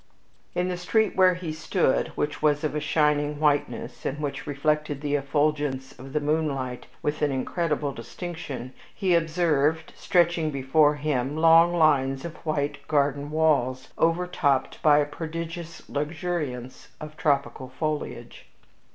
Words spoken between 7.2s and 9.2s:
an incredible distinction, he